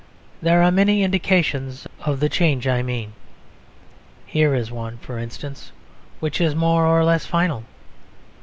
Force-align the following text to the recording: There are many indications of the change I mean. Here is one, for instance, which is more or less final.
There 0.41 0.63
are 0.63 0.71
many 0.71 1.03
indications 1.03 1.85
of 2.03 2.19
the 2.21 2.27
change 2.27 2.67
I 2.67 2.81
mean. 2.81 3.13
Here 4.25 4.55
is 4.55 4.71
one, 4.71 4.97
for 4.97 5.19
instance, 5.19 5.71
which 6.19 6.41
is 6.41 6.55
more 6.55 6.87
or 6.87 7.03
less 7.05 7.27
final. 7.27 7.65